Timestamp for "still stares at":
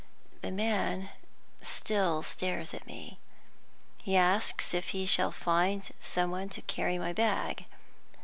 1.61-2.87